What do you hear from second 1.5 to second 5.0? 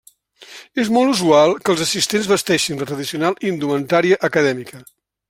que els assistents vesteixin la tradicional indumentària acadèmica.